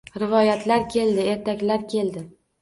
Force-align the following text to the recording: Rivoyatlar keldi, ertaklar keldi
Rivoyatlar 0.21 0.85
keldi, 0.95 1.27
ertaklar 1.35 1.85
keldi 1.93 2.25